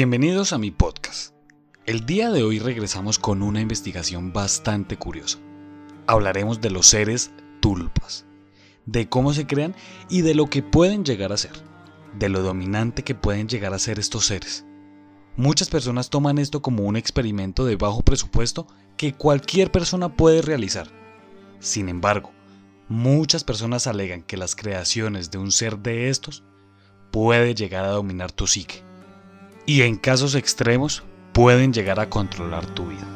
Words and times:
Bienvenidos 0.00 0.54
a 0.54 0.58
mi 0.58 0.70
podcast. 0.70 1.34
El 1.84 2.06
día 2.06 2.30
de 2.30 2.42
hoy 2.42 2.58
regresamos 2.58 3.18
con 3.18 3.42
una 3.42 3.60
investigación 3.60 4.32
bastante 4.32 4.96
curiosa. 4.96 5.36
Hablaremos 6.06 6.62
de 6.62 6.70
los 6.70 6.86
seres 6.86 7.32
tulpas, 7.60 8.24
de 8.86 9.10
cómo 9.10 9.34
se 9.34 9.46
crean 9.46 9.76
y 10.08 10.22
de 10.22 10.34
lo 10.34 10.46
que 10.46 10.62
pueden 10.62 11.04
llegar 11.04 11.34
a 11.34 11.36
ser, 11.36 11.52
de 12.18 12.30
lo 12.30 12.40
dominante 12.40 13.04
que 13.04 13.14
pueden 13.14 13.46
llegar 13.46 13.74
a 13.74 13.78
ser 13.78 13.98
estos 13.98 14.24
seres. 14.24 14.64
Muchas 15.36 15.68
personas 15.68 16.08
toman 16.08 16.38
esto 16.38 16.62
como 16.62 16.84
un 16.84 16.96
experimento 16.96 17.66
de 17.66 17.76
bajo 17.76 18.00
presupuesto 18.00 18.66
que 18.96 19.12
cualquier 19.12 19.70
persona 19.70 20.16
puede 20.16 20.40
realizar. 20.40 20.88
Sin 21.58 21.90
embargo, 21.90 22.30
muchas 22.88 23.44
personas 23.44 23.86
alegan 23.86 24.22
que 24.22 24.38
las 24.38 24.56
creaciones 24.56 25.30
de 25.30 25.36
un 25.36 25.52
ser 25.52 25.78
de 25.78 26.08
estos 26.08 26.42
puede 27.10 27.54
llegar 27.54 27.84
a 27.84 27.90
dominar 27.90 28.32
tu 28.32 28.46
psique 28.46 28.88
y 29.70 29.82
en 29.82 29.94
casos 29.94 30.34
extremos 30.34 31.04
pueden 31.32 31.72
llegar 31.72 32.00
a 32.00 32.10
controlar 32.10 32.66
tu 32.66 32.86
vida. 32.86 33.06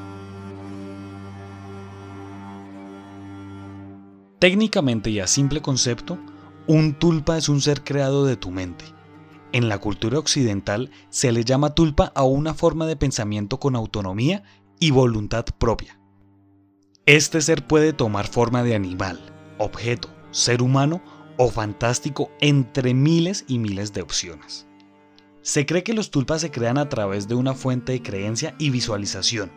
Técnicamente 4.38 5.10
y 5.10 5.18
a 5.18 5.26
simple 5.26 5.62
concepto, 5.62 6.16
un 6.68 6.95
tulpa 6.95 7.38
es 7.38 7.48
un 7.48 7.60
ser 7.60 7.82
creado 7.82 8.24
de 8.24 8.36
tu 8.36 8.52
mente. 8.52 8.84
En 9.50 9.68
la 9.68 9.78
cultura 9.78 10.20
occidental 10.20 10.92
se 11.10 11.32
le 11.32 11.42
llama 11.42 11.74
tulpa 11.74 12.12
a 12.14 12.23
una 12.23 12.54
forma 12.54 12.86
de 12.86 12.95
pensamiento 12.95 13.59
con 13.59 13.74
autonomía 13.74 14.45
y 14.79 14.92
voluntad 14.92 15.46
propia. 15.59 15.98
Este 17.04 17.40
ser 17.40 17.66
puede 17.66 17.92
tomar 17.92 18.29
forma 18.29 18.62
de 18.62 18.76
animal, 18.76 19.18
objeto, 19.59 20.09
ser 20.30 20.62
humano 20.62 21.02
o 21.36 21.51
fantástico 21.51 22.30
entre 22.40 22.95
miles 22.95 23.45
y 23.48 23.59
miles 23.59 23.92
de 23.92 24.02
opciones. 24.02 24.68
Se 25.45 25.66
cree 25.66 25.82
que 25.84 25.92
los 25.92 26.10
tulpas 26.10 26.40
se 26.40 26.50
crean 26.50 26.78
a 26.78 26.88
través 26.88 27.28
de 27.28 27.34
una 27.34 27.52
fuente 27.52 27.92
de 27.92 28.02
creencia 28.02 28.54
y 28.59 28.70
visualización. 28.70 29.52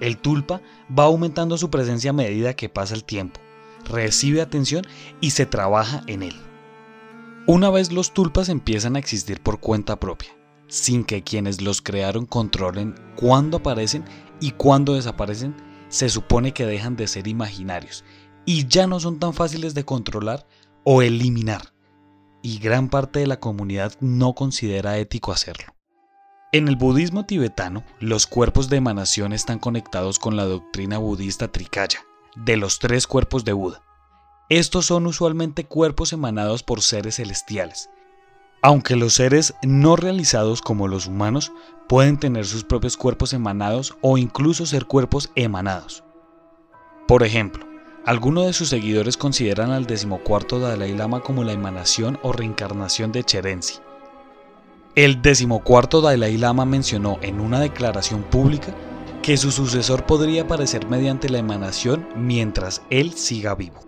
El 0.00 0.18
tulpa 0.18 0.60
va 0.96 1.04
aumentando 1.04 1.56
su 1.56 1.70
presencia 1.70 2.10
a 2.10 2.12
medida 2.12 2.54
que 2.54 2.68
pasa 2.68 2.94
el 2.94 3.04
tiempo, 3.04 3.40
recibe 3.86 4.42
atención 4.42 4.84
y 5.22 5.30
se 5.30 5.46
trabaja 5.46 6.02
en 6.08 6.24
él. 6.24 6.36
Una 7.46 7.70
vez 7.70 7.90
los 7.90 8.12
tulpas 8.12 8.50
empiezan 8.50 8.96
a 8.96 8.98
existir 8.98 9.40
por 9.40 9.60
cuenta 9.60 9.98
propia, 9.98 10.36
sin 10.68 11.04
que 11.04 11.22
quienes 11.22 11.62
los 11.62 11.80
crearon 11.80 12.26
controlen 12.26 12.94
cuándo 13.16 13.56
aparecen 13.56 14.04
y 14.40 14.50
cuándo 14.50 14.92
desaparecen, 14.92 15.56
se 15.88 16.10
supone 16.10 16.52
que 16.52 16.66
dejan 16.66 16.96
de 16.96 17.06
ser 17.06 17.28
imaginarios 17.28 18.04
y 18.44 18.66
ya 18.66 18.86
no 18.86 19.00
son 19.00 19.18
tan 19.18 19.32
fáciles 19.32 19.72
de 19.72 19.86
controlar 19.86 20.46
o 20.84 21.00
eliminar 21.00 21.73
y 22.44 22.58
gran 22.58 22.90
parte 22.90 23.20
de 23.20 23.26
la 23.26 23.40
comunidad 23.40 23.94
no 24.00 24.34
considera 24.34 24.98
ético 24.98 25.32
hacerlo. 25.32 25.74
En 26.52 26.68
el 26.68 26.76
budismo 26.76 27.24
tibetano, 27.24 27.82
los 28.00 28.26
cuerpos 28.26 28.68
de 28.68 28.76
emanación 28.76 29.32
están 29.32 29.58
conectados 29.58 30.18
con 30.18 30.36
la 30.36 30.44
doctrina 30.44 30.98
budista 30.98 31.50
Trikaya, 31.50 32.04
de 32.36 32.58
los 32.58 32.80
tres 32.80 33.06
cuerpos 33.06 33.46
de 33.46 33.54
Buda. 33.54 33.82
Estos 34.50 34.84
son 34.84 35.06
usualmente 35.06 35.64
cuerpos 35.64 36.12
emanados 36.12 36.62
por 36.62 36.82
seres 36.82 37.16
celestiales, 37.16 37.88
aunque 38.60 38.94
los 38.94 39.14
seres 39.14 39.54
no 39.62 39.96
realizados 39.96 40.60
como 40.60 40.86
los 40.86 41.06
humanos 41.06 41.50
pueden 41.88 42.18
tener 42.18 42.44
sus 42.44 42.62
propios 42.62 42.98
cuerpos 42.98 43.32
emanados 43.32 43.96
o 44.02 44.18
incluso 44.18 44.66
ser 44.66 44.84
cuerpos 44.84 45.30
emanados. 45.34 46.04
Por 47.08 47.22
ejemplo, 47.22 47.73
algunos 48.04 48.46
de 48.46 48.52
sus 48.52 48.68
seguidores 48.68 49.16
consideran 49.16 49.70
al 49.70 49.86
decimocuarto 49.86 50.60
Dalai 50.60 50.94
Lama 50.94 51.20
como 51.20 51.42
la 51.42 51.52
emanación 51.52 52.18
o 52.22 52.32
reencarnación 52.32 53.12
de 53.12 53.24
Cherenzi. 53.24 53.76
El 54.94 55.22
decimocuarto 55.22 56.02
Dalai 56.02 56.36
Lama 56.36 56.66
mencionó 56.66 57.18
en 57.22 57.40
una 57.40 57.60
declaración 57.60 58.22
pública 58.22 58.74
que 59.22 59.38
su 59.38 59.50
sucesor 59.50 60.04
podría 60.04 60.42
aparecer 60.42 60.86
mediante 60.86 61.30
la 61.30 61.38
emanación 61.38 62.06
mientras 62.14 62.82
él 62.90 63.14
siga 63.14 63.54
vivo. 63.54 63.80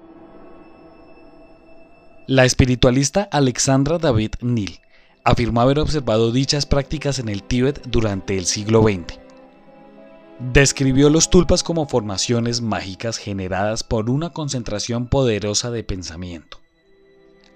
La 2.27 2.47
espiritualista 2.47 3.29
Alexandra 3.31 3.99
David 3.99 4.33
Neal 4.41 4.81
afirmó 5.25 5.61
haber 5.61 5.79
observado 5.79 6.33
dichas 6.33 6.65
prácticas 6.65 7.19
en 7.19 7.29
el 7.29 7.43
Tíbet 7.43 7.87
durante 7.87 8.39
el 8.39 8.47
siglo 8.47 8.83
XX. 8.83 9.26
Describió 10.39 11.09
los 11.09 11.31
tulpas 11.31 11.63
como 11.63 11.89
formaciones 11.89 12.61
mágicas 12.61 13.17
generadas 13.17 13.83
por 13.83 14.11
una 14.11 14.31
concentración 14.31 15.07
poderosa 15.07 15.71
de 15.71 15.83
pensamiento. 15.83 16.61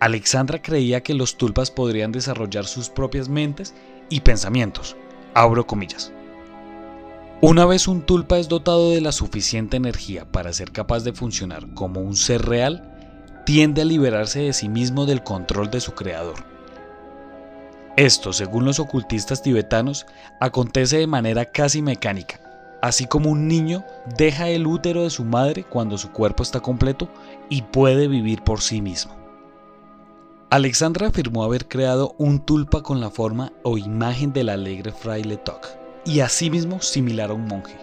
Alexandra 0.01 0.63
creía 0.63 1.03
que 1.03 1.13
los 1.13 1.37
tulpas 1.37 1.71
podrían 1.71 2.11
desarrollar 2.11 2.65
sus 2.65 2.89
propias 2.89 3.29
mentes 3.29 3.75
y 4.09 4.21
pensamientos. 4.21 4.97
Abro 5.35 5.67
comillas. 5.67 6.11
Una 7.43 7.67
vez 7.67 7.87
un 7.87 8.01
tulpa 8.01 8.39
es 8.39 8.49
dotado 8.49 8.93
de 8.93 9.03
la 9.03 9.13
suficiente 9.13 9.77
energía 9.77 10.33
para 10.33 10.55
ser 10.55 10.73
capaz 10.73 11.05
de 11.05 11.13
funcionar 11.13 11.75
como 11.75 12.01
un 12.01 12.17
ser 12.17 12.47
real, 12.47 12.97
tiende 13.45 13.83
a 13.83 13.85
liberarse 13.85 14.41
de 14.41 14.55
sí 14.55 14.71
mismo 14.71 15.05
del 15.05 15.23
control 15.23 15.71
de 15.71 15.81
su 15.81 15.93
creador. 15.93 16.45
Esto, 17.99 18.33
según 18.33 18.65
los 18.65 18.81
ocultistas 18.81 19.43
tibetanos, 19.43 20.07
acontece 20.41 20.97
de 20.97 21.07
manera 21.07 21.45
casi 21.45 21.83
mecánica, 21.83 22.41
así 22.83 23.07
como 23.07 23.31
un 23.31 23.49
niño 23.49 23.85
deja 24.17 24.49
el 24.49 24.67
útero 24.67 25.03
de 25.03 25.11
su 25.11 25.25
madre 25.25 25.65
cuando 25.65 25.99
su 25.99 26.11
cuerpo 26.11 26.43
está 26.43 26.61
completo 26.61 27.09
y 27.49 27.63
puede 27.63 28.09
vivir 28.09 28.43
por 28.43 28.61
sí 28.61 28.81
mismo. 28.81 29.21
Alexandra 30.51 31.09
afirmó 31.09 31.45
haber 31.45 31.69
creado 31.69 32.15
un 32.19 32.41
tulpa 32.41 32.83
con 32.83 33.01
la 33.01 33.11
forma 33.11 33.53
o 33.63 33.79
imagen 33.79 34.33
del 34.33 34.49
alegre 34.49 34.91
fraile 34.91 35.37
Tok, 35.37 35.69
y 36.05 36.21
asimismo 36.21 36.83
similar 36.83 37.31
a 37.31 37.35
un 37.35 37.47
monje. 37.47 37.77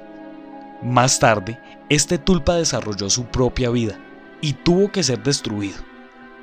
Más 0.84 1.19
tarde, 1.19 1.59
este 1.90 2.18
tulpa 2.18 2.56
desarrolló 2.56 3.09
su 3.09 3.24
propia 3.25 3.69
vida 3.69 3.97
y 4.41 4.53
tuvo 4.53 4.91
que 4.91 5.03
ser 5.03 5.24
destruido. 5.24 5.78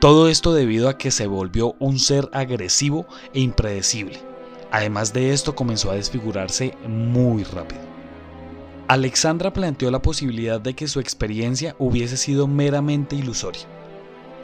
Todo 0.00 0.28
esto 0.28 0.54
debido 0.54 0.88
a 0.88 0.98
que 0.98 1.10
se 1.10 1.26
volvió 1.26 1.76
un 1.78 1.98
ser 1.98 2.28
agresivo 2.32 3.06
e 3.32 3.40
impredecible. 3.40 4.18
Además 4.70 5.12
de 5.12 5.32
esto 5.32 5.54
comenzó 5.54 5.90
a 5.90 5.94
desfigurarse 5.94 6.76
muy 6.88 7.44
rápido. 7.44 7.93
Alexandra 8.86 9.50
planteó 9.50 9.90
la 9.90 10.02
posibilidad 10.02 10.60
de 10.60 10.74
que 10.74 10.88
su 10.88 11.00
experiencia 11.00 11.74
hubiese 11.78 12.18
sido 12.18 12.46
meramente 12.46 13.16
ilusoria. 13.16 13.62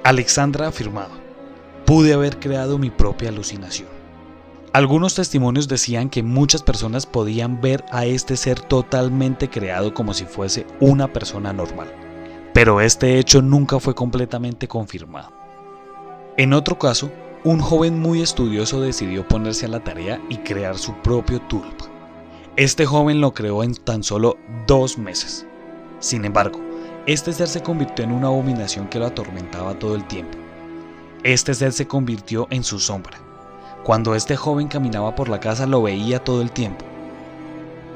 Alexandra 0.02 0.68
afirmaba, 0.68 1.14
pude 1.84 2.14
haber 2.14 2.38
creado 2.38 2.78
mi 2.78 2.88
propia 2.88 3.28
alucinación. 3.28 3.88
Algunos 4.72 5.14
testimonios 5.14 5.68
decían 5.68 6.08
que 6.08 6.22
muchas 6.22 6.62
personas 6.62 7.04
podían 7.04 7.60
ver 7.60 7.84
a 7.90 8.06
este 8.06 8.38
ser 8.38 8.60
totalmente 8.60 9.50
creado 9.50 9.92
como 9.92 10.14
si 10.14 10.24
fuese 10.24 10.66
una 10.80 11.12
persona 11.12 11.52
normal, 11.52 11.88
pero 12.54 12.80
este 12.80 13.18
hecho 13.18 13.42
nunca 13.42 13.78
fue 13.78 13.94
completamente 13.94 14.68
confirmado. 14.68 15.32
En 16.38 16.54
otro 16.54 16.78
caso, 16.78 17.10
un 17.44 17.60
joven 17.60 18.00
muy 18.00 18.22
estudioso 18.22 18.80
decidió 18.80 19.28
ponerse 19.28 19.66
a 19.66 19.70
la 19.70 19.80
tarea 19.80 20.18
y 20.30 20.36
crear 20.38 20.78
su 20.78 20.94
propio 21.02 21.42
tulpa. 21.42 21.89
Este 22.56 22.84
joven 22.84 23.20
lo 23.20 23.32
creó 23.32 23.62
en 23.62 23.74
tan 23.74 24.02
solo 24.02 24.36
dos 24.66 24.98
meses. 24.98 25.46
Sin 26.00 26.24
embargo, 26.24 26.60
este 27.06 27.32
ser 27.32 27.46
se 27.46 27.62
convirtió 27.62 28.04
en 28.04 28.10
una 28.10 28.26
abominación 28.26 28.88
que 28.88 28.98
lo 28.98 29.06
atormentaba 29.06 29.78
todo 29.78 29.94
el 29.94 30.04
tiempo. 30.08 30.36
Este 31.22 31.54
ser 31.54 31.72
se 31.72 31.86
convirtió 31.86 32.48
en 32.50 32.64
su 32.64 32.80
sombra. 32.80 33.18
Cuando 33.84 34.16
este 34.16 34.36
joven 34.36 34.66
caminaba 34.66 35.14
por 35.14 35.28
la 35.28 35.38
casa 35.38 35.66
lo 35.66 35.82
veía 35.82 36.24
todo 36.24 36.42
el 36.42 36.50
tiempo. 36.50 36.84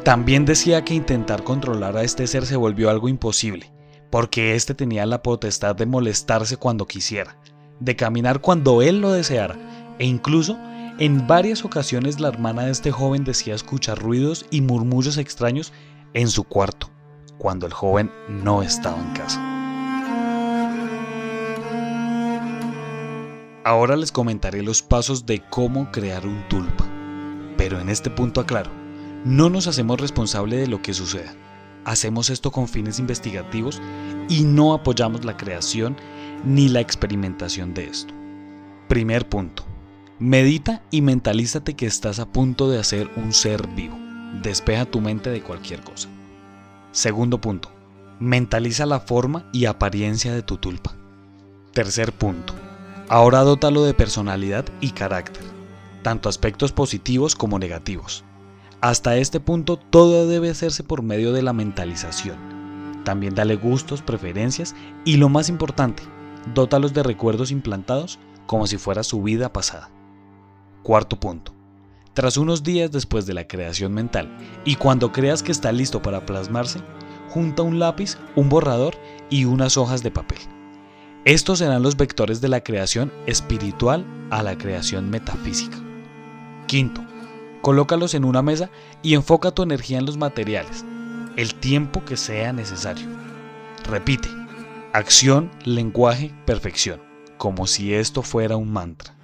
También 0.05 0.45
decía 0.45 0.85
que 0.85 0.95
intentar 0.95 1.43
controlar 1.43 1.97
a 1.97 2.05
este 2.05 2.27
ser 2.29 2.47
se 2.47 2.57
volvió 2.57 2.91
algo 2.91 3.09
imposible, 3.09 3.73
porque 4.09 4.55
éste 4.55 4.75
tenía 4.75 5.05
la 5.05 5.23
potestad 5.23 5.75
de 5.75 5.87
molestarse 5.87 6.57
cuando 6.59 6.87
quisiera, 6.87 7.37
de 7.81 7.97
caminar 7.97 8.41
cuando 8.41 8.83
él 8.83 9.01
lo 9.01 9.11
deseara, 9.11 9.57
e 9.99 10.07
incluso 10.07 10.57
en 10.99 11.27
varias 11.27 11.65
ocasiones 11.65 12.21
la 12.21 12.29
hermana 12.29 12.65
de 12.65 12.71
este 12.71 12.93
joven 12.93 13.25
decía 13.25 13.55
escuchar 13.55 13.99
ruidos 13.99 14.47
y 14.51 14.61
murmullos 14.61 15.19
extraños 15.19 15.73
en 16.13 16.29
su 16.29 16.45
cuarto, 16.45 16.91
cuando 17.39 17.67
el 17.67 17.73
joven 17.73 18.13
no 18.29 18.63
estaba 18.63 19.01
en 19.01 19.13
casa. 19.13 19.51
Ahora 23.65 23.97
les 23.97 24.13
comentaré 24.13 24.63
los 24.63 24.83
pasos 24.83 25.27
de 25.27 25.43
cómo 25.51 25.91
crear 25.91 26.27
un 26.27 26.47
tulpa, 26.49 26.87
pero 27.57 27.81
en 27.81 27.89
este 27.89 28.11
punto 28.11 28.41
aclaro, 28.41 28.71
no 29.25 29.51
nos 29.51 29.67
hacemos 29.67 30.01
responsable 30.01 30.57
de 30.57 30.69
lo 30.69 30.83
que 30.83 30.95
suceda. 30.95 31.35
Hacemos 31.85 32.31
esto 32.31 32.51
con 32.51 32.69
fines 32.69 32.99
investigativos 32.99 33.81
y 34.29 34.45
no 34.45 34.75
apoyamos 34.75 35.25
la 35.25 35.37
creación 35.37 35.97
ni 36.45 36.69
la 36.69 36.81
experimentación 36.81 37.75
de 37.75 37.87
esto. 37.87 38.15
Primer 38.89 39.29
punto 39.29 39.74
Medita 40.21 40.81
y 40.93 41.03
mentalízate 41.03 41.75
que 41.75 41.87
estás 41.87 42.21
a 42.21 42.27
punto 42.27 42.71
de 42.71 42.79
hacer 42.79 43.11
un 43.17 43.33
ser 43.33 43.67
vivo. 43.67 43.99
Despeja 44.45 44.85
tu 44.85 45.01
mente 45.01 45.31
de 45.31 45.43
cualquier 45.43 45.81
cosa. 45.81 46.09
Segundo 46.93 47.41
punto. 47.41 47.69
Mentaliza 48.21 48.87
la 48.87 49.01
forma 49.01 49.45
y 49.53 49.65
apariencia 49.65 50.33
de 50.33 50.43
tu 50.43 50.57
tulpa. 50.57 50.95
Tercer 51.73 52.13
punto. 52.13 52.55
Ahora 53.09 53.41
dótalo 53.41 53.83
de 53.83 53.93
personalidad 53.93 54.65
y 54.81 54.91
carácter, 54.91 55.43
tanto 56.03 56.29
aspectos 56.29 56.71
positivos 56.71 57.35
como 57.35 57.59
negativos. 57.59 58.23
Hasta 58.81 59.17
este 59.17 59.41
punto 59.41 59.77
todo 59.77 60.29
debe 60.29 60.49
hacerse 60.49 60.85
por 60.85 61.03
medio 61.03 61.33
de 61.33 61.43
la 61.43 61.53
mentalización. 61.53 63.03
También 63.05 63.35
dale 63.35 63.57
gustos, 63.57 64.01
preferencias 64.01 64.77
y 65.05 65.17
lo 65.17 65.29
más 65.29 65.49
importante, 65.49 66.05
dótalos 66.55 66.95
de 66.95 67.03
recuerdos 67.03 67.51
implantados 67.51 68.21
como 68.47 68.69
si 68.69 68.77
fuera 68.79 69.03
su 69.03 69.21
vida 69.21 69.53
pasada. 69.53 69.91
Cuarto 70.85 71.19
punto. 71.19 71.55
Tras 72.13 72.37
unos 72.37 72.63
días 72.63 72.93
después 72.93 73.25
de 73.25 73.33
la 73.33 73.49
creación 73.49 73.95
mental 73.95 74.37
y 74.67 74.75
cuando 74.75 75.13
creas 75.13 75.43
que 75.43 75.51
está 75.51 75.73
listo 75.73 76.03
para 76.03 76.27
plasmarse, 76.27 76.79
junta 77.31 77.63
un 77.63 77.79
lápiz, 77.79 78.19
un 78.37 78.51
borrador 78.51 78.95
y 79.31 79.47
unas 79.47 79.79
hojas 79.79 80.03
de 80.03 80.11
papel. 80.11 80.41
Estos 81.25 81.61
serán 81.61 81.83
los 81.83 81.97
vectores 81.97 82.43
de 82.43 82.49
la 82.49 82.61
creación 82.61 83.11
espiritual 83.25 84.05
a 84.29 84.43
la 84.43 84.59
creación 84.59 85.09
metafísica. 85.09 85.79
Quinto, 86.67 87.01
colócalos 87.63 88.13
en 88.13 88.27
una 88.27 88.43
mesa 88.43 88.69
y 89.03 89.15
enfoca 89.15 89.53
tu 89.53 89.63
energía 89.63 89.97
en 89.97 90.05
los 90.05 90.19
materiales, 90.19 90.85
el 91.37 91.55
tiempo 91.55 92.05
que 92.05 92.19
sea 92.19 92.53
necesario. 92.53 93.07
Repite, 93.89 94.29
acción, 94.93 95.51
lenguaje, 95.65 96.35
perfección, 96.45 97.01
como 97.39 97.67
si 97.67 97.95
esto 97.95 98.21
fuera 98.21 98.59
un 98.59 98.71
mantra. 98.71 99.15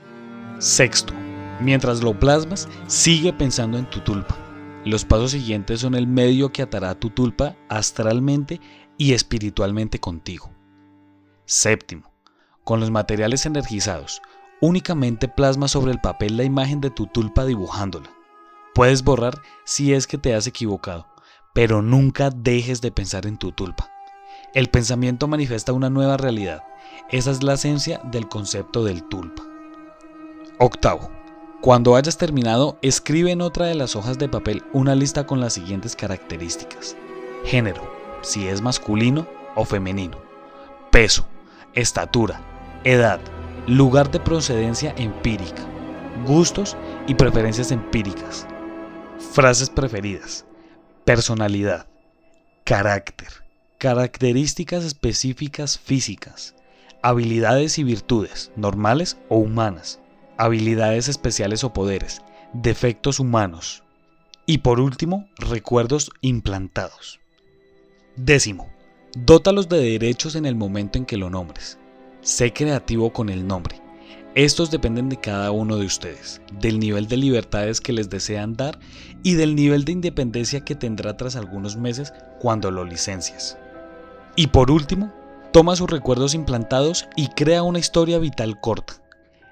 Sexto, 0.59 1.13
mientras 1.61 2.03
lo 2.03 2.19
plasmas, 2.19 2.69
sigue 2.87 3.33
pensando 3.33 3.79
en 3.79 3.89
tu 3.89 4.01
tulpa. 4.01 4.37
Los 4.85 5.05
pasos 5.05 5.33
siguientes 5.33 5.81
son 5.81 5.95
el 5.95 6.07
medio 6.07 6.53
que 6.53 6.63
atará 6.63 6.95
tu 6.95 7.11
tulpa 7.11 7.57
astralmente 7.69 8.61
y 8.97 9.13
espiritualmente 9.13 9.99
contigo. 9.99 10.51
Séptimo, 11.45 12.13
con 12.65 12.81
los 12.81 12.91
materiales 12.91 13.45
energizados, 13.45 14.23
únicamente 14.61 15.29
plasma 15.29 15.69
sobre 15.69 15.93
el 15.93 16.01
papel 16.01 16.37
la 16.37 16.45
imagen 16.45 16.81
de 16.81 16.91
tu 16.91 17.07
tulpa 17.07 17.45
dibujándola. 17.45 18.11
Puedes 18.75 19.03
borrar 19.03 19.43
si 19.65 19.93
es 19.93 20.07
que 20.07 20.19
te 20.19 20.35
has 20.35 20.47
equivocado, 20.47 21.07
pero 21.55 21.83
nunca 21.83 22.31
dejes 22.31 22.81
de 22.81 22.93
pensar 22.93 23.27
en 23.27 23.37
tu 23.37 23.53
tulpa. 23.53 23.91
El 24.55 24.69
pensamiento 24.69 25.29
manifiesta 25.29 25.73
una 25.73 25.91
nueva 25.91 26.17
realidad. 26.17 26.63
Esa 27.11 27.31
es 27.31 27.43
la 27.43 27.55
esencia 27.55 28.01
del 28.05 28.29
concepto 28.29 28.85
del 28.85 29.05
tulpa. 29.05 29.43
Octavo. 30.59 31.20
Cuando 31.61 31.97
hayas 31.97 32.17
terminado, 32.17 32.79
escribe 32.83 33.33
en 33.33 33.43
otra 33.43 33.67
de 33.67 33.75
las 33.75 33.95
hojas 33.97 34.19
de 34.19 34.29
papel 34.29 34.63
una 34.73 34.95
lista 34.95 35.27
con 35.27 35.41
las 35.41 35.53
siguientes 35.53 35.95
características. 35.95 36.97
Género, 37.45 37.83
si 38.23 38.49
es 38.49 38.63
masculino 38.63 39.27
o 39.55 39.65
femenino. 39.65 40.19
Peso, 40.91 41.27
estatura, 41.75 42.41
edad, 42.85 43.21
lugar 43.67 44.11
de 44.11 44.21
procedencia 44.21 44.95
empírica, 44.97 45.63
gustos 46.27 46.77
y 47.07 47.15
preferencias 47.15 47.71
empíricas, 47.73 48.47
Frases 49.33 49.71
preferidas. 49.71 50.45
Personalidad. 51.05 51.87
Carácter. 52.65 53.29
Características 53.79 54.83
específicas 54.83 55.79
físicas. 55.79 56.57
Habilidades 57.01 57.79
y 57.79 57.85
virtudes, 57.85 58.51
normales 58.57 59.19
o 59.29 59.37
humanas. 59.37 60.01
Habilidades 60.41 61.09
especiales 61.09 61.65
o 61.65 61.75
poderes. 61.75 62.23
Defectos 62.55 63.21
humanos. 63.21 63.85
Y 64.47 64.57
por 64.57 64.81
último, 64.81 65.29
recuerdos 65.37 66.11
implantados. 66.23 67.21
Décimo. 68.17 68.71
Dótalos 69.15 69.69
de 69.69 69.83
derechos 69.83 70.37
en 70.37 70.47
el 70.47 70.55
momento 70.55 70.97
en 70.97 71.05
que 71.05 71.19
lo 71.19 71.29
nombres. 71.29 71.79
Sé 72.23 72.55
creativo 72.55 73.13
con 73.13 73.29
el 73.29 73.47
nombre. 73.47 73.83
Estos 74.35 74.71
dependen 74.71 75.11
de 75.11 75.21
cada 75.21 75.51
uno 75.51 75.77
de 75.77 75.85
ustedes, 75.85 76.41
del 76.59 76.79
nivel 76.79 77.07
de 77.07 77.19
libertades 77.19 77.83
que 77.83 77.93
les 77.93 78.09
desean 78.09 78.57
dar 78.57 78.79
y 79.23 79.35
del 79.35 79.55
nivel 79.55 79.85
de 79.85 79.93
independencia 79.93 80.65
que 80.65 80.75
tendrá 80.75 81.19
tras 81.19 81.37
algunos 81.37 81.77
meses 81.77 82.15
cuando 82.39 82.71
lo 82.71 82.87
licencias. 82.87 83.59
Y 84.37 84.47
por 84.47 84.71
último, 84.71 85.13
toma 85.53 85.77
sus 85.77 85.91
recuerdos 85.91 86.33
implantados 86.33 87.11
y 87.15 87.29
crea 87.29 87.63
una 87.63 87.79
historia 87.79 88.19
vital 88.19 88.59
corta. 88.59 89.00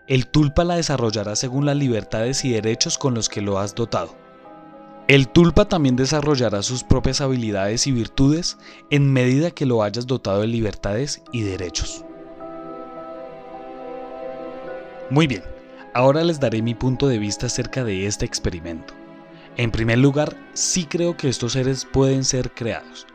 El 0.08 0.26
tulpa 0.26 0.64
la 0.64 0.76
desarrollará 0.76 1.36
según 1.36 1.66
las 1.66 1.76
libertades 1.76 2.42
y 2.42 2.50
derechos 2.50 2.96
con 2.96 3.12
los 3.12 3.28
que 3.28 3.42
lo 3.42 3.58
has 3.58 3.74
dotado. 3.74 4.16
El 5.06 5.28
tulpa 5.28 5.66
también 5.66 5.96
desarrollará 5.96 6.62
sus 6.62 6.82
propias 6.82 7.20
habilidades 7.20 7.86
y 7.86 7.92
virtudes 7.92 8.56
en 8.88 9.12
medida 9.12 9.50
que 9.50 9.66
lo 9.66 9.82
hayas 9.82 10.06
dotado 10.06 10.40
de 10.40 10.46
libertades 10.46 11.22
y 11.30 11.42
derechos. 11.42 12.06
Muy 15.10 15.26
bien, 15.26 15.42
ahora 15.92 16.24
les 16.24 16.40
daré 16.40 16.62
mi 16.62 16.74
punto 16.74 17.06
de 17.06 17.18
vista 17.18 17.46
acerca 17.46 17.84
de 17.84 18.06
este 18.06 18.24
experimento. 18.24 18.94
En 19.58 19.70
primer 19.70 19.98
lugar, 19.98 20.36
sí 20.54 20.86
creo 20.86 21.18
que 21.18 21.28
estos 21.28 21.52
seres 21.52 21.84
pueden 21.84 22.24
ser 22.24 22.52
creados. 22.52 23.06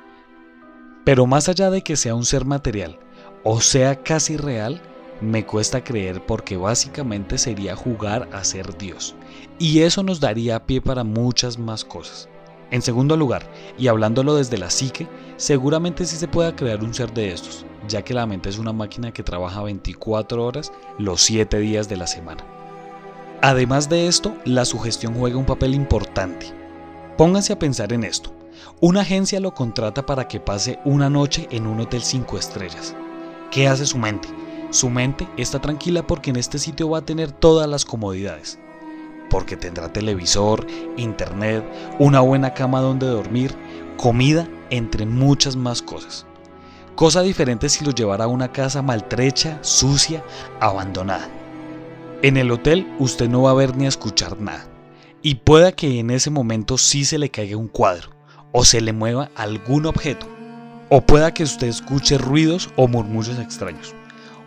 Pero 1.04 1.26
más 1.26 1.50
allá 1.50 1.72
de 1.72 1.82
que 1.82 1.96
sea 1.96 2.14
un 2.14 2.26
ser 2.26 2.46
material 2.46 3.00
o 3.44 3.62
sea 3.62 3.96
casi 4.04 4.38
real, 4.38 4.82
me 5.24 5.46
cuesta 5.46 5.84
creer 5.84 6.26
porque 6.26 6.58
básicamente 6.58 7.38
sería 7.38 7.76
jugar 7.76 8.30
a 8.32 8.44
ser 8.44 8.78
Dios. 8.78 9.16
Y 9.58 9.80
eso 9.80 10.04
nos 10.04 10.20
daría 10.20 10.66
pie 10.66 10.82
para 10.82 11.04
muchas 11.04 11.58
más 11.58 11.84
cosas. 11.86 12.30
En 12.72 12.82
segundo 12.82 13.16
lugar, 13.16 13.44
y 13.78 13.88
hablándolo 13.88 14.36
desde 14.36 14.58
la 14.58 14.70
psique, 14.70 15.08
seguramente 15.38 16.06
sí 16.06 16.16
se 16.16 16.28
pueda 16.28 16.56
crear 16.56 16.84
un 16.84 16.94
ser 16.94 17.14
de 17.14 17.32
estos, 17.32 17.66
ya 17.88 18.02
que 18.02 18.14
la 18.14 18.26
mente 18.26 18.50
es 18.50 18.58
una 18.58 18.74
máquina 18.74 19.14
que 19.14 19.24
trabaja 19.24 19.62
24 19.62 20.44
horas 20.44 20.72
los 20.98 21.22
7 21.22 21.60
días 21.60 21.88
de 21.88 21.98
la 21.98 22.08
semana. 22.08 22.44
Además 23.42 23.90
de 23.90 24.08
esto, 24.08 24.36
la 24.46 24.66
sugestión 24.66 25.14
juega 25.14 25.38
un 25.38 25.46
papel 25.46 25.76
importante. 25.76 26.48
Pónganse 27.18 27.54
a 27.54 27.60
pensar 27.60 27.94
en 27.94 28.06
esto. 28.06 28.34
Una 28.80 29.02
agencia 29.02 29.40
lo 29.40 29.54
contrata 29.54 30.06
para 30.06 30.28
que 30.28 30.40
pase 30.40 30.80
una 30.84 31.10
noche 31.10 31.48
en 31.52 31.68
un 31.68 31.80
hotel 31.80 32.02
5 32.02 32.38
estrellas. 32.38 32.96
¿Qué 33.52 33.68
hace 33.68 33.86
su 33.86 33.98
mente? 33.98 34.30
Su 34.74 34.90
mente 34.90 35.28
está 35.38 35.60
tranquila 35.60 36.06
porque 36.06 36.32
en 36.32 36.36
este 36.36 36.58
sitio 36.58 36.90
va 36.90 36.98
a 36.98 37.06
tener 37.06 37.32
todas 37.32 37.70
las 37.70 37.86
comodidades 37.86 38.60
porque 39.30 39.58
tendrá 39.58 39.92
televisor, 39.92 40.68
internet, 40.96 41.66
una 41.98 42.20
buena 42.20 42.54
cama 42.54 42.82
donde 42.82 43.08
dormir, 43.08 43.56
comida, 43.98 44.48
entre 44.70 45.08
muchas 45.08 45.56
más 45.56 45.82
cosas. 45.82 46.28
Cosa 46.94 47.24
diferente 47.24 47.68
si 47.70 47.84
lo 47.84 47.90
llevara 47.90 48.26
a 48.26 48.28
una 48.28 48.52
casa 48.52 48.84
maltrecha, 48.84 49.58
sucia, 49.62 50.24
abandonada. 50.60 51.28
En 52.22 52.38
el 52.38 52.52
hotel 52.52 52.88
usted 53.00 53.28
no 53.28 53.42
va 53.42 53.50
a 53.50 53.56
ver 53.56 53.76
ni 53.76 53.86
a 53.86 53.90
escuchar 53.90 54.40
nada. 54.40 54.68
Y 55.24 55.36
pueda 55.36 55.72
que 55.72 56.00
en 56.00 56.12
ese 56.12 56.30
momento 56.30 56.78
sí 56.78 57.04
se 57.04 57.18
le 57.18 57.30
caiga 57.30 57.58
un 57.58 57.70
cuadro, 57.70 58.12
o 58.52 58.64
se 58.64 58.82
le 58.82 58.94
mueva 58.94 59.32
algún 59.36 59.88
objeto, 59.88 60.28
o 60.90 61.02
pueda 61.02 61.34
que 61.34 61.42
usted 61.42 61.66
escuche 61.66 62.20
ruidos 62.20 62.70
o 62.76 62.88
murmullos 62.88 63.40
extraños. 63.40 63.96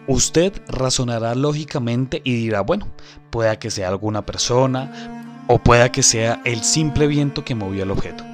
Usted 0.08 0.52
razonará 0.68 1.34
lógicamente 1.34 2.20
y 2.22 2.34
dirá, 2.36 2.60
bueno, 2.60 2.88
pueda 3.30 3.58
que 3.58 3.70
sea 3.70 3.88
alguna 3.88 4.24
persona 4.24 5.42
o 5.48 5.58
pueda 5.58 5.90
que 5.90 6.02
sea 6.02 6.40
el 6.44 6.62
simple 6.62 7.08
viento 7.08 7.44
que 7.44 7.56
movió 7.56 7.82
el 7.82 7.90
objeto. 7.90 8.24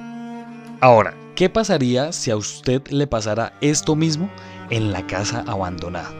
Ahora, 0.81 1.15
¿qué 1.35 1.49
pasaría 1.49 2.11
si 2.11 2.29
a 2.29 2.35
usted 2.35 2.87
le 2.89 3.07
pasara 3.07 3.53
esto 3.61 3.95
mismo 3.95 4.29
en 4.69 4.91
la 4.91 5.07
casa 5.07 5.43
abandonada? 5.47 6.11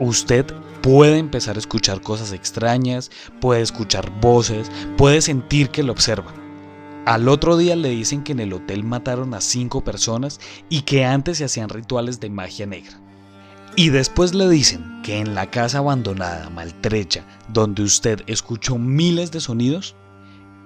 Usted 0.00 0.46
puede 0.82 1.18
empezar 1.18 1.54
a 1.54 1.60
escuchar 1.60 2.00
cosas 2.00 2.32
extrañas, 2.32 3.12
puede 3.40 3.60
escuchar 3.60 4.10
voces, 4.20 4.70
puede 4.96 5.22
sentir 5.22 5.70
que 5.70 5.84
lo 5.84 5.92
observan. 5.92 6.34
Al 7.06 7.28
otro 7.28 7.56
día 7.56 7.76
le 7.76 7.90
dicen 7.90 8.24
que 8.24 8.32
en 8.32 8.40
el 8.40 8.52
hotel 8.52 8.82
mataron 8.82 9.34
a 9.34 9.40
cinco 9.40 9.84
personas 9.84 10.40
y 10.68 10.82
que 10.82 11.04
antes 11.04 11.38
se 11.38 11.44
hacían 11.44 11.68
rituales 11.68 12.18
de 12.18 12.30
magia 12.30 12.66
negra. 12.66 13.00
Y 13.74 13.88
después 13.88 14.34
le 14.34 14.50
dicen 14.50 15.00
que 15.02 15.18
en 15.18 15.34
la 15.34 15.50
casa 15.50 15.78
abandonada, 15.78 16.50
maltrecha, 16.50 17.24
donde 17.48 17.82
usted 17.82 18.22
escuchó 18.26 18.76
miles 18.76 19.32
de 19.32 19.40
sonidos, 19.40 19.96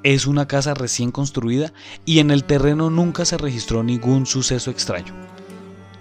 es 0.03 0.27
una 0.27 0.49
casa 0.49 0.75
recién 0.75 1.13
construida 1.13 1.73
y 2.05 2.19
en 2.19 2.33
el 2.33 2.45
terreno 2.45 2.91
nunca 2.91 3.25
se 3.25 3.39
registró 3.39 3.85
ningún 3.85 4.27
suceso 4.27 4.73
extraño. 4.73 5.15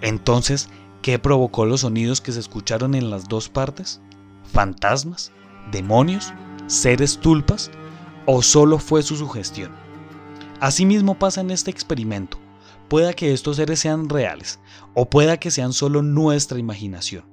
Entonces, 0.00 0.68
¿qué 1.00 1.20
provocó 1.20 1.64
los 1.64 1.82
sonidos 1.82 2.20
que 2.20 2.32
se 2.32 2.40
escucharon 2.40 2.96
en 2.96 3.08
las 3.10 3.28
dos 3.28 3.48
partes? 3.48 4.00
¿Fantasmas? 4.52 5.30
¿Demonios? 5.70 6.32
¿Seres 6.66 7.18
tulpas? 7.18 7.70
¿O 8.26 8.42
solo 8.42 8.78
fue 8.80 9.04
su 9.04 9.16
sugestión? 9.16 9.70
Asimismo 10.58 11.16
pasa 11.18 11.40
en 11.40 11.52
este 11.52 11.70
experimento. 11.70 12.38
Pueda 12.88 13.12
que 13.12 13.32
estos 13.32 13.56
seres 13.56 13.80
sean 13.80 14.08
reales 14.08 14.60
o 14.94 15.10
pueda 15.10 15.38
que 15.38 15.50
sean 15.50 15.72
solo 15.72 16.02
nuestra 16.02 16.58
imaginación. 16.58 17.24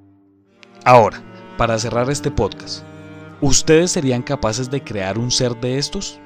Ahora, 0.84 1.22
para 1.56 1.78
cerrar 1.78 2.10
este 2.10 2.30
podcast, 2.30 2.84
¿ustedes 3.40 3.92
serían 3.92 4.22
capaces 4.22 4.70
de 4.70 4.82
crear 4.82 5.16
un 5.16 5.30
ser 5.30 5.58
de 5.60 5.78
estos? 5.78 6.18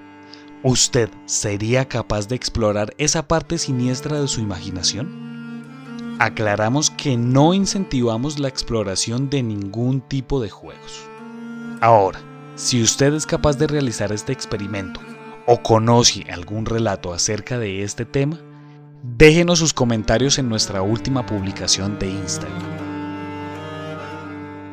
¿Usted 0.63 1.11
sería 1.27 1.87
capaz 1.87 2.27
de 2.27 2.37
explorar 2.37 2.95
esa 2.99 3.29
parte 3.29 3.59
siniestra 3.59 4.21
de 4.21 4.27
su 4.27 4.41
imaginación? 4.41 6.17
Aclaramos 6.19 6.91
que 6.91 7.17
no 7.17 7.55
incentivamos 7.55 8.39
la 8.39 8.49
exploración 8.49 9.31
de 9.31 9.43
ningún 9.43 10.01
tipo 10.01 10.41
de 10.41 10.51
juegos. 10.51 11.05
Ahora, 11.81 12.21
si 12.57 12.83
usted 12.83 13.15
es 13.15 13.27
capaz 13.27 13.57
de 13.59 13.69
realizar 13.69 14.11
este 14.11 14.33
experimento 14.33 15.01
o 15.47 15.63
conoce 15.63 16.25
algún 16.33 16.67
relato 16.67 17.13
acerca 17.13 17.59
de 17.59 17.85
este 17.85 18.05
tema, 18.05 18.41
déjenos 19.03 19.59
sus 19.59 19.73
comentarios 19.73 20.39
en 20.39 20.49
nuestra 20.49 20.83
última 20.83 21.25
publicación 21.25 21.99
de 21.99 22.11
Instagram. 22.11 22.79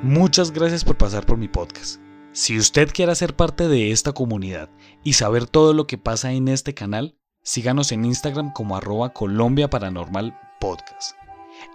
Muchas 0.03 0.51
gracias 0.51 0.84
por 0.84 0.98
pasar 0.98 1.25
por 1.25 1.38
mi 1.38 1.48
podcast. 1.48 2.00
Si 2.32 2.58
usted 2.58 2.91
quiere 2.91 3.15
ser 3.15 3.36
parte 3.36 3.67
de 3.67 3.91
esta 3.91 4.12
comunidad 4.12 4.70
y 5.03 5.13
saber 5.13 5.48
todo 5.48 5.74
lo 5.74 5.88
que 5.88 5.98
pasa 5.98 6.34
en 6.34 6.48
este 6.48 6.74
canal, 6.74 7.17
síganos 7.44 7.91
en 7.91 8.05
Instagram 8.05 8.51
como 8.51 8.75
arroba 8.75 9.13
Colombia 9.13 9.70
Paranormal 9.70 10.38
Podcast. 10.60 11.15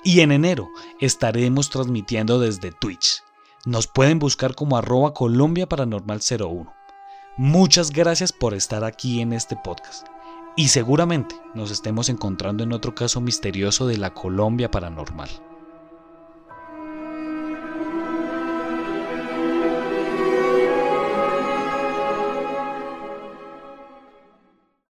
Y 0.04 0.20
en 0.20 0.32
enero 0.32 0.68
estaremos 1.00 1.70
transmitiendo 1.70 2.38
desde 2.38 2.72
Twitch. 2.72 3.22
Nos 3.64 3.86
pueden 3.86 4.18
buscar 4.18 4.54
como 4.54 4.76
arroba 4.76 5.14
Colombia 5.14 5.68
Paranormal 5.68 6.20
01. 6.20 6.72
Muchas 7.36 7.90
gracias 7.90 8.32
por 8.32 8.52
estar 8.54 8.84
aquí 8.84 9.20
en 9.20 9.32
este 9.32 9.56
podcast. 9.56 10.06
Y 10.56 10.68
seguramente 10.68 11.36
nos 11.54 11.70
estemos 11.70 12.08
encontrando 12.08 12.64
en 12.64 12.72
otro 12.72 12.94
caso 12.94 13.20
misterioso 13.20 13.86
de 13.86 13.96
la 13.96 14.12
Colombia 14.12 14.70
Paranormal. 14.70 15.28